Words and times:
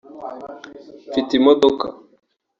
mfite 1.09 1.31
imodoka 1.39 1.85